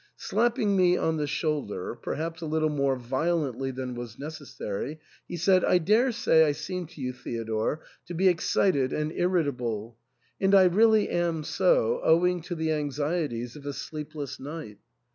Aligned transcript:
Slapping 0.17 0.75
me 0.75 0.97
on 0.97 1.17
the 1.17 1.27
shoulder, 1.27 1.93
perhaps 1.93 2.41
a 2.41 2.47
little 2.47 2.71
more 2.71 2.95
violently 2.95 3.69
than 3.69 3.93
was 3.93 4.17
necessary, 4.17 4.99
he 5.27 5.37
said," 5.37 5.63
I 5.63 5.77
daresay 5.77 6.43
I 6.43 6.53
seem 6.53 6.87
to 6.87 6.99
you, 7.01 7.13
Theodore, 7.13 7.81
to 8.07 8.15
be 8.15 8.27
excited 8.27 8.93
and 8.93 9.11
irritable; 9.11 9.99
and 10.39 10.55
I 10.55 10.63
really 10.63 11.07
am 11.09 11.43
so, 11.43 12.01
owing 12.03 12.41
to 12.49 12.55
the 12.55 12.71
anxieties 12.71 13.55
of 13.55 13.63
a 13.67 13.73
sleep 13.73 14.15
less 14.15 14.39
night. 14.39 14.79